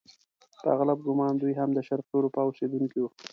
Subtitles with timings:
[0.61, 3.09] په اغلب ګومان دوی هم د شرقي اروپا اوسیدونکي وو.